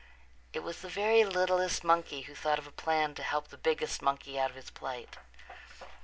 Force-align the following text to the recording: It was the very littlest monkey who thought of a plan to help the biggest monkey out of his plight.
It 0.51 0.63
was 0.63 0.81
the 0.81 0.89
very 0.89 1.23
littlest 1.23 1.83
monkey 1.83 2.21
who 2.21 2.33
thought 2.33 2.57
of 2.57 2.65
a 2.65 2.71
plan 2.71 3.13
to 3.13 3.21
help 3.21 3.49
the 3.49 3.55
biggest 3.59 4.01
monkey 4.01 4.39
out 4.39 4.49
of 4.49 4.55
his 4.55 4.71
plight. 4.71 5.19